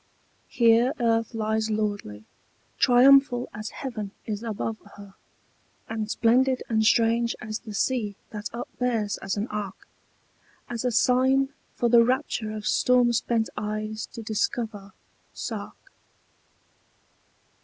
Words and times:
Here 0.47 0.93
earth 0.99 1.35
lies 1.35 1.69
lordly, 1.69 2.25
triumphal 2.79 3.49
as 3.53 3.69
heaven 3.69 4.09
is 4.25 4.41
above 4.41 4.77
her, 4.95 5.13
And 5.87 6.09
splendid 6.09 6.63
and 6.69 6.83
strange 6.83 7.35
as 7.39 7.59
the 7.59 7.75
sea 7.75 8.15
that 8.31 8.49
upbears 8.51 9.17
as 9.19 9.37
an 9.37 9.45
ark, 9.49 9.87
As 10.67 10.83
a 10.83 10.91
sign 10.91 11.49
for 11.75 11.87
the 11.87 12.03
rapture 12.03 12.49
of 12.51 12.65
storm 12.65 13.13
spent 13.13 13.49
eyes 13.55 14.07
to 14.13 14.23
discover, 14.23 14.93
Sark. 15.35 15.75